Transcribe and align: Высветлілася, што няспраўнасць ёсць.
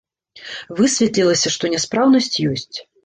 Высветлілася, 0.79 1.47
што 1.57 1.71
няспраўнасць 1.75 2.31
ёсць. 2.55 2.77